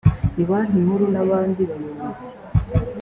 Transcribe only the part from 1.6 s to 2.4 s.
bayobozi